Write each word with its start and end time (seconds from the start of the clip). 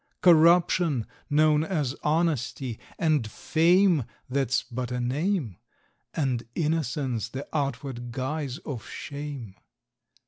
Corruption, 0.21 1.05
known 1.29 1.63
as 1.63 1.93
Honesty; 2.01 2.79
and 2.97 3.29
Fame 3.29 4.05
That's 4.27 4.63
but 4.63 4.89
a 4.91 4.99
name; 4.99 5.57
And 6.15 6.41
Innocence, 6.55 7.29
the 7.29 7.47
outward 7.55 8.11
guise 8.11 8.57
of 8.65 8.83
Shame. 8.87 9.53